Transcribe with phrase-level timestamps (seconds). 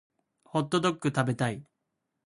[0.45, 1.63] ホットドック食べたい